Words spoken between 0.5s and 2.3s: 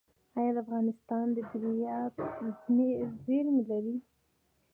افغانستان د بیرایت